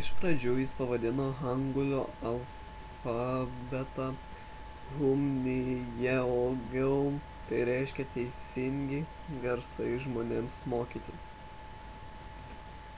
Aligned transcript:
iš 0.00 0.08
pradžių 0.16 0.50
jis 0.62 0.74
pavadino 0.80 1.28
hangulio 1.38 2.02
alfabetą 2.30 4.08
hunminjeongeum 4.98 7.18
tai 7.48 7.64
reiškia 7.70 8.08
teisingi 8.18 9.00
garsai 9.46 9.88
žmonėms 10.10 10.60
mokyti 10.76 11.18